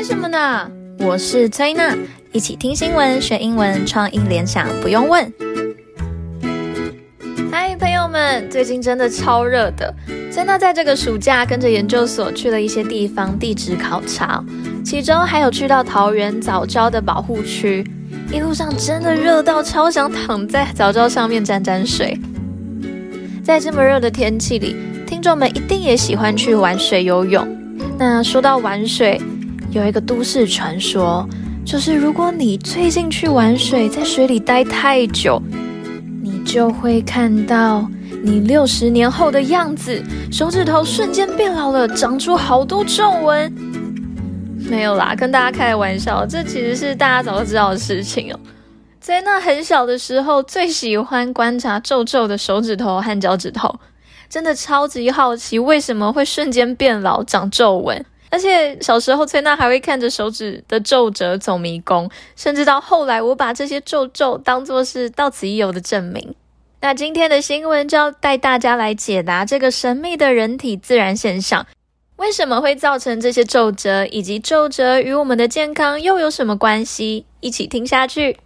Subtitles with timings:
[0.00, 0.66] 为什么呢？
[1.00, 1.94] 我是崔娜，
[2.32, 5.30] 一起听新闻学英文，创意联想不用问。
[7.52, 9.94] 嗨，朋友们，最近真的超热的。
[10.32, 14.42] 崔娜在这个暑假跟着研究所去了一些地方地质考察，
[14.82, 17.84] 其中还有去到桃园藻礁的保护区，
[18.32, 22.18] 一路上真的热到超想躺在藻礁上面沾沾水。
[23.44, 24.74] 在这么热的天气里，
[25.06, 27.46] 听众们一定也喜欢去玩水游泳。
[27.98, 29.20] 那说到玩水，
[29.72, 31.24] 有一个都市传说，
[31.64, 35.40] 就是如果你最近去玩水，在水里待太久，
[36.22, 37.88] 你就会看到
[38.20, 40.02] 你六十年后的样子，
[40.32, 43.52] 手指头瞬间变老了，长出好多皱纹。
[44.68, 48.40] 没有啦，跟大家开玩笑，这其实是大家早就知道的事情哦。
[49.00, 53.78] 在那很小的时候，最喜欢观察皱皱的手指头和脚趾头，
[54.28, 58.04] 真的超级好奇为什么会瞬间变老、长皱纹。
[58.30, 66.34] 而且小时候，崔娜还会看着手指的皱褶走迷宫，甚至到后来，我把这些皱皱当作是到此一游的证明。
[66.80, 71.66] 那今天的新闻就要带大家来解答这个神秘的人体自然现象，
[72.16, 77.26] 为什么会造成这些皱褶，以及皱褶与我们的健康又有什么关系？
[77.40, 78.38] 一起听下去。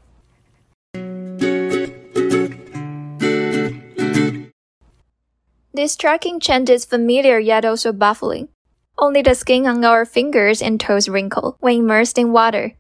[5.75, 8.49] This striking change is familiar yet also baffling.
[8.99, 12.77] Only the skin on our fingers and toes wrinkle when immersed in water,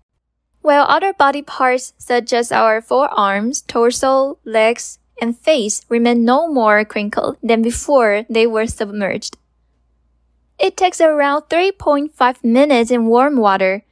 [0.62, 6.84] while other body parts such as our forearms, torso, legs, and face remain no more
[6.84, 9.36] crinkled than before they were submerged.
[10.58, 13.84] It takes around 3.5 minutes in warm water,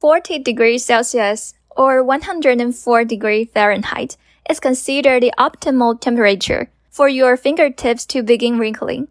[0.00, 4.16] 40 degrees Celsius or 104 degrees Fahrenheit
[4.48, 9.08] is considered the optimal temperature for your fingertips to begin wrinkling,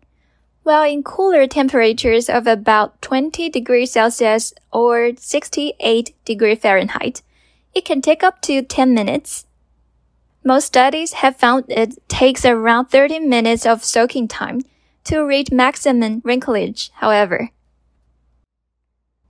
[0.66, 7.22] while in cooler temperatures of about 20 degrees Celsius or 68 degrees Fahrenheit,
[7.74, 9.44] it can take up to 10 minutes.
[10.44, 14.62] Most studies have found it takes around 30 minutes of soaking time
[15.04, 17.50] to reach maximum wrinkleage, however.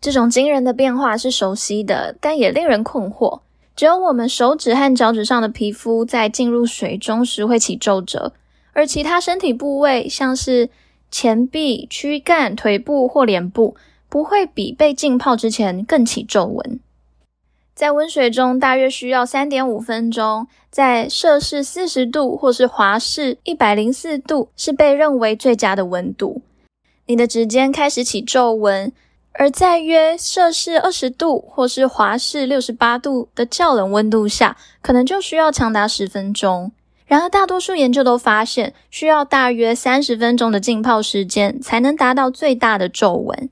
[0.01, 3.41] 这种惊人的变化是熟悉的，但也令人困惑。
[3.77, 8.33] 只有我们手指和脚趾上的皮肤在进入水中时会起皱褶。
[8.75, 10.69] 而其他身体部位，像是
[11.10, 13.76] 前臂、躯干、腿部或脸部，
[14.10, 16.80] 不会比被浸泡之前更起皱纹。
[17.74, 26.42] 在温水中，大约需要三点五分钟，在摄氏四十度或是华氏一百零四度是被认为最佳的温度。
[27.06, 28.92] 你的指尖开始起皱纹，
[29.34, 36.72] 而在约摄氏二十度或是华氏六十八度的较冷温度下，可能就需要长达十分钟。
[37.08, 43.50] 然而，大多数研究都发现，需要大约三十分钟的浸泡时间才能达到最大的皱纹。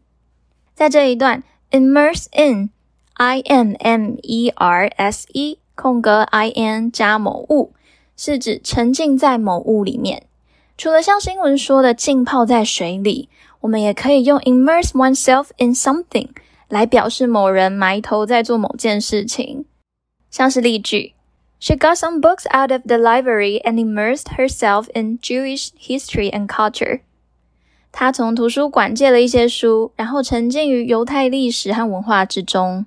[0.74, 7.72] 在这一段，immerse in，i m m e r s e 空格 i n 加某物，
[8.18, 10.24] 是指沉浸在某物里面。
[10.78, 13.30] 除了像新闻说的浸泡在水里，
[13.62, 16.28] 我们也可以用 immerse oneself in something
[16.68, 19.64] 来表示某人埋头在做某件事情，
[20.30, 21.15] 像是例句。
[21.65, 27.01] She got some books out of the library and immersed herself in Jewish history and culture.
[27.93, 32.87] 她从图书馆借了一些书，然后沉浸于犹太历史和文化之中。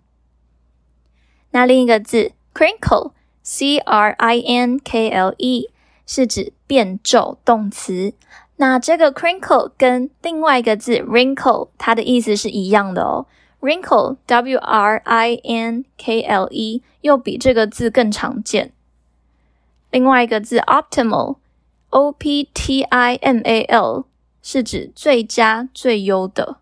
[1.52, 5.70] 那另一个字 crinkle，c r i n k l e，
[6.08, 8.14] 是指变皱动词。
[8.56, 13.28] 那这个 crinkle 跟另外一个字 wrinkle，它的意思是一样的哦。
[13.60, 14.82] Wrinkle, W-R-I-N-K-L-E，
[17.02, 18.74] 又比这个字更常见。
[19.90, 21.38] 另外一个字 optimal,
[21.92, 22.44] O-P-T-I-M-A-L，
[24.42, 26.58] 是指最佳、最优的。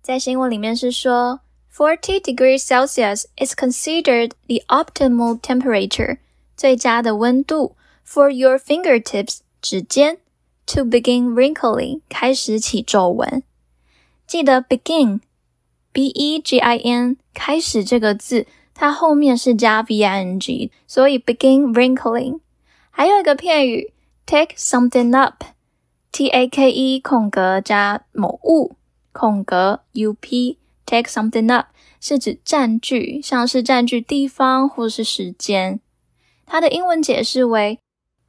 [0.00, 1.40] 在新闻里面是说，
[1.74, 6.18] forty degrees Celsius is considered the optimal temperature，
[6.56, 7.74] 最佳的温度，
[8.06, 10.18] for your fingertips，指尖，
[10.66, 13.42] to begin wrinkling，开始起皱纹。
[14.26, 15.20] 记得 begin。
[15.91, 22.39] B e g i n 开始这个字，它后面是加 v i n g，所以 begin wrinkling。
[22.89, 23.91] 还有一个片语
[24.25, 28.75] take something up，t a k e 空格加某物
[29.11, 31.67] 空格 u p take something up
[31.99, 35.79] 是指占据，像是占据地方或是时间。
[36.45, 37.79] 它的英文解释为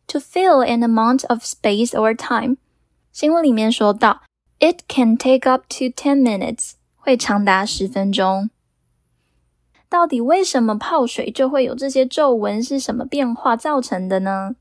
[0.07, 2.57] to fill an amount of space or time。
[3.13, 4.23] 新闻里面说到
[4.61, 6.73] ，it can take up to ten minutes。
[7.02, 8.50] 会长达十分钟。
[9.90, 12.62] 到底为什么泡水就会有这些皱纹？
[12.62, 14.56] 是什么变化造成的呢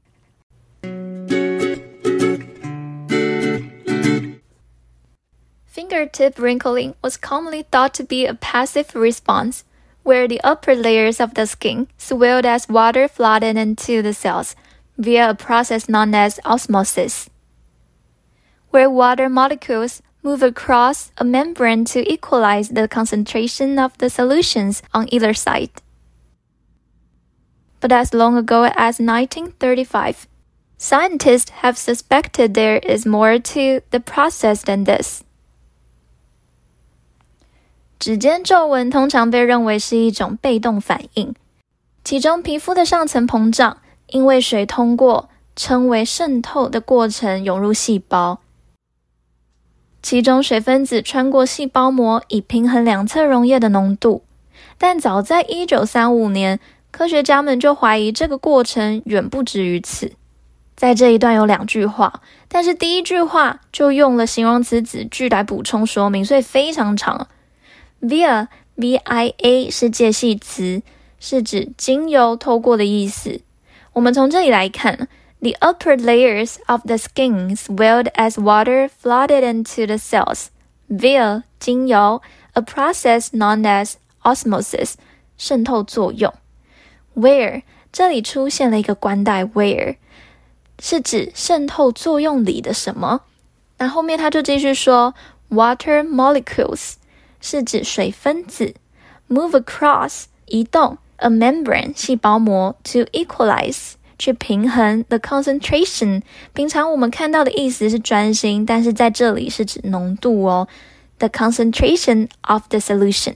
[5.68, 9.60] fingertip wrinkling was commonly thought to be a passive response,
[10.04, 14.54] where the upper layers of the skin swelled as water flooded into the cells
[14.96, 17.28] via a process known as osmosis,
[18.70, 25.06] where water molecules move across a membrane to equalize the concentration of the solutions on
[25.10, 25.70] either side.
[27.80, 30.26] But as long ago as 1935,
[30.76, 35.22] scientists have suspected there is more to the process than this.
[37.98, 41.34] 指尖皱纹通常被认为是一种被动反应，
[42.04, 48.40] 其中皮肤的上层膨胀，因为水通过称为渗透的过程涌入细胞，
[50.01, 54.23] 其中水分子穿过细胞膜以平衡两侧溶液的浓度。
[54.77, 56.59] 但早在一九三五年，
[56.89, 60.13] 科学家们就怀疑这个过程远不止于此。
[60.75, 67.27] 在这一段有两句话，但是第一句话就用了形容词子句来补充说明，所以非常长。
[68.01, 70.81] Via V-I-A 是介系词，
[71.19, 73.41] 是指经由透过的意思。
[73.93, 75.07] 我们从这里来看
[75.40, 80.46] ，the upper layers of the skin swelled as water flooded into the cells
[80.88, 82.22] via 经由
[82.52, 84.94] a process known as osmosis
[85.36, 86.32] 渗透作用。
[87.14, 87.62] Where
[87.92, 89.96] 这里出现了一个冠带 where，
[90.78, 93.22] 是指渗透作用里的什么？
[93.78, 95.14] 那后面他就继续说
[95.50, 96.94] water molecules。
[97.38, 98.74] 是指水分子
[99.28, 106.22] move across 移动 a membrane 细胞膜 to equalize 去平衡 the concentration。
[106.52, 110.68] 平常我们看到的意思是专心，但是在这里是指浓度哦。
[111.18, 113.34] the concentration of the solution。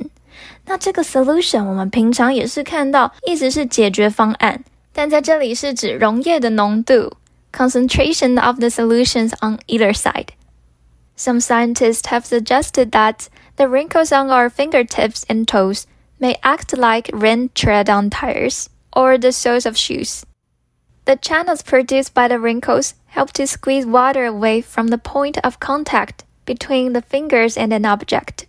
[0.66, 7.16] 那这个 solution 我们平常也是看到，意思是解决方案，但在这里是指溶液的浓度
[7.52, 13.26] concentration of the solutions on either side。Some scientists have suggested that
[13.60, 15.86] The wrinkles on our fingertips and toes
[16.18, 20.24] may act like rain tread-on tires or the soles of shoes.
[21.04, 25.58] The channels produced by the wrinkles help to squeeze water away from the point of
[25.58, 28.46] contact between the fingers and an object.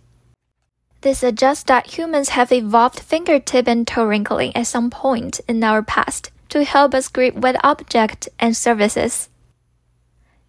[1.00, 5.82] This suggests that humans have evolved fingertip and toe wrinkling at some point in our
[5.82, 9.26] past to help us grip wet objects and surfaces.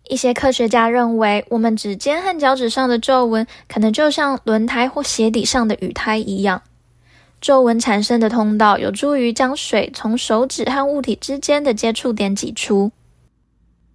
[0.09, 6.61] 一些科学家认为，我们指尖和脚趾上的皱纹可能就像轮胎或鞋底上的雨胎一样，
[7.40, 12.90] 皱纹产生的通道有助于将水从手指和物体之间的接触点挤出。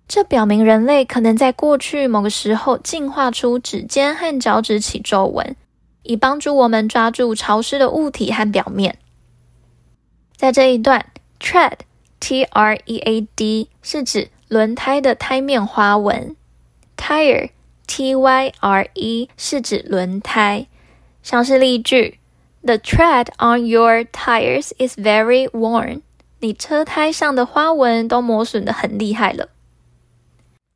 [0.07, 5.55] 这表明人类可能在过去某个时候进化出指尖和脚趾起皱纹，
[6.03, 8.97] 以帮助我们抓住潮湿的物体和表面。
[10.35, 11.07] 在这一段
[11.39, 16.35] ，tread（T-R-E-A-D） 是指轮胎的胎面花纹
[16.97, 17.49] ，tire
[17.87, 20.67] t y r e 是指轮胎，
[21.21, 22.19] 像是例句
[22.63, 26.01] ：The tread on your tires is very worn。
[26.39, 29.49] 你车胎上的花纹都磨损得很厉害了。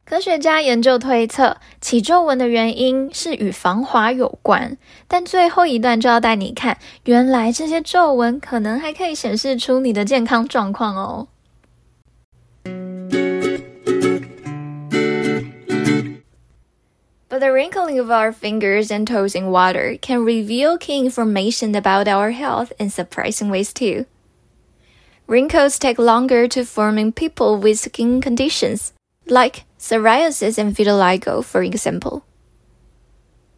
[0.05, 11.27] 科学家研究推测，起皱纹的原因是与防滑有关，但最后一段就要带你看，原来这些皱纹可能还可以显示出你的健康状况哦。
[17.37, 22.31] But the wrinkling of our fingers and toes in water can reveal key information about our
[22.31, 24.07] health in surprising ways too.
[25.27, 28.91] Wrinkles take longer to form in people with skin conditions,
[29.27, 32.25] like psoriasis and vitiligo, for example.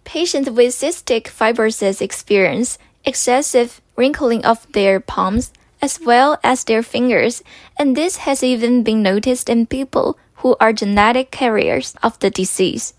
[0.03, 7.41] Patients with cystic fibrosis experience excessive wrinkling of their palms as well as their fingers,
[7.77, 12.93] and this has even been noticed in people who are genetic carriers of the disease.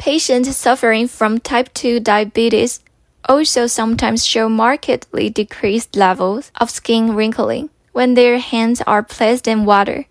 [0.00, 2.80] Patients suffering from type 2 diabetes
[3.28, 9.66] also sometimes show markedly decreased levels of skin wrinkling when their hands are placed in
[9.66, 10.06] water.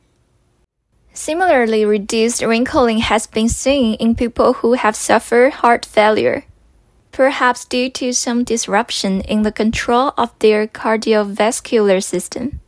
[1.11, 6.45] Similarly, reduced wrinkling has been seen in people who have suffered heart failure,
[7.11, 12.59] perhaps due to some disruption in the control of their cardiovascular system.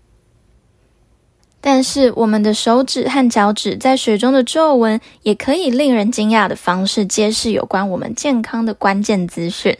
[1.64, 9.78] 但是，我们的手指和脚趾在水中的皱纹，也可以令人惊讶的方式揭示有关我们健康的关键资讯。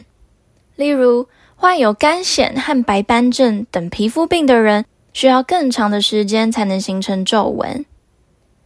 [0.76, 7.84] 例如，患有干癣和白斑症等皮肤病的人，需要更长的时间才能形成皱纹。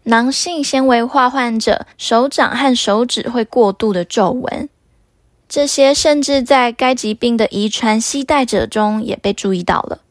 [0.05, 4.69] 囊性纤维化患者手掌和手指会过度的皱纹，
[5.49, 10.03] 这些甚至在该疾病的遗传携带者中也被注意到了。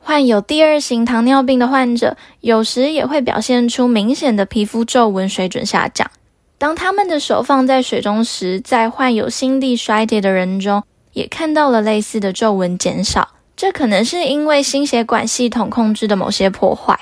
[0.00, 6.10] 患有第二型糖尿病的患者，有时也会表现出明显的皮肤皱纹水准下降，
[6.56, 13.28] 当他们的手放在水中时，在患有心力衰竭的人中，也看到了类似的皱纹减少。
[13.54, 16.98] 这可能是因为心血管系统控制的某些破坏。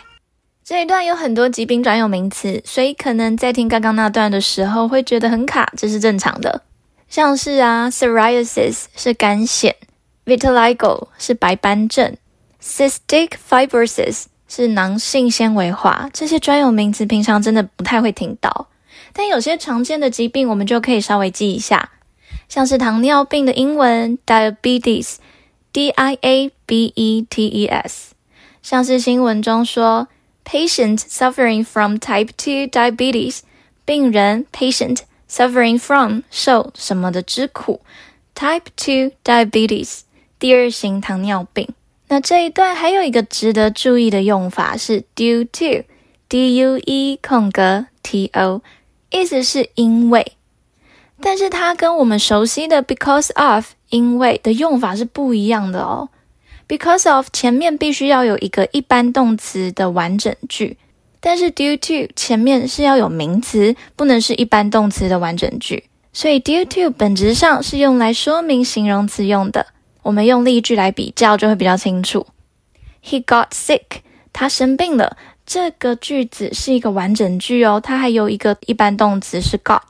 [0.64, 6.62] 这一段有很多疾病专有名词，所以可能在听刚刚那段的时候会觉得很卡，这是正常的。
[7.08, 9.72] 像是啊，psoriasis 是干癣
[10.24, 12.16] ，vitiligo 是白斑症
[12.62, 16.10] ，cystic fibrosis 是囊性纤维化。
[16.12, 18.68] 这些专有名词平常真的不太会听到，
[19.12, 21.90] 但有些常见的疾病我们就可以稍微记一下，
[22.48, 25.16] 像是糖尿病的英文 diabetes。
[25.72, 28.14] D I A B E T E S，
[28.62, 30.08] 像是新闻中说
[30.42, 33.40] ，patient suffering from type two diabetes，
[33.84, 37.82] 病人 patient suffering from 受什么的之苦
[38.34, 40.00] ，type two diabetes，
[40.38, 41.68] 第二型糖尿病。
[42.08, 48.62] 那这一段还有一个值得注意的用法是 due to，D U E 空格 T O，
[49.10, 50.32] 意思是因为。
[51.20, 56.10] 但是它跟我们熟悉的 because of 因为的用法是不一样的哦。
[56.68, 60.76] because of 前面必须要有一个一般动词的完整句，
[61.20, 65.84] 但是 due to 前面是要有名词，不能是一般动词的完整句。
[66.12, 69.66] 所以 due to 本质上是用来说明形容词用的。
[70.05, 72.27] 我们用例句来比较就会比较清楚。
[73.03, 74.01] He got sick，
[74.33, 75.17] 他生病了。
[75.45, 79.81] 这个句子是一个完整句哦，它还有一个一般动词是 got。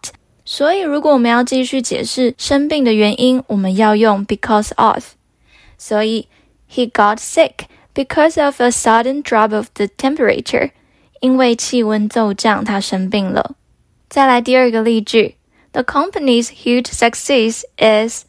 [0.43, 5.13] 所以，如果我们要继续解释生病的原因，我们要用 because of。
[5.77, 6.27] 所以，
[6.69, 10.71] he got sick because of a sudden drop of the temperature。
[11.19, 13.55] 因为气温骤降，他生病了。
[14.09, 15.35] 再来第二个例句：
[15.73, 18.23] The company's huge success is。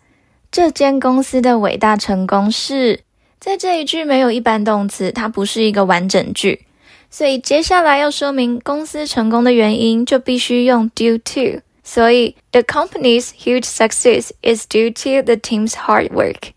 [0.57, 3.01] 这间公司的伟大成功是。
[3.39, 6.65] 在这一句没有一般动词，它不是一个完整句，
[7.11, 11.61] 所以接下来要说明公司成功的原因，就必须用 due to。
[11.83, 16.49] 所以，the company's huge success is due to the team's hard work。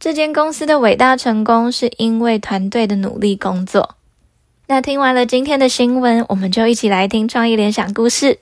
[0.00, 3.94] 这间公司的伟大成功是因为团队的努力工作。
[4.66, 8.40] 那听完了今天的新闻，我们就一起来听创意联想故事。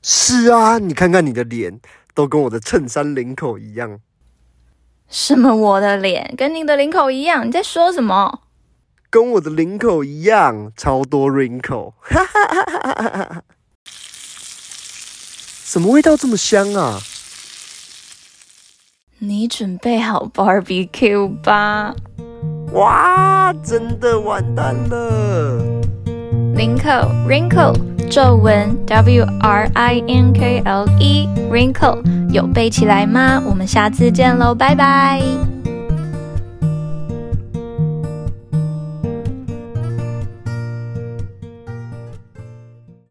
[0.02, 1.80] 是啊，你看看你的脸，
[2.16, 4.00] 都跟我的衬衫领口一样。
[5.08, 5.56] 什么？
[5.56, 7.46] 我的脸跟你的领口一样？
[7.46, 8.42] 你在说什么？
[9.10, 11.94] 跟我的领口一样，超多 wrinkle。
[12.02, 13.42] 哈哈哈哈哈哈！
[15.64, 17.00] 什么味道这么香啊？
[19.20, 21.94] 你准备好 barbecue 吧？
[22.74, 25.82] 哇，真的完蛋了！
[26.56, 26.90] 领口
[27.28, 27.74] wrinkle
[28.10, 33.42] 皱纹 w r i n k l e wrinkle 有背起来吗？
[33.46, 35.49] 我们下次见喽，拜拜。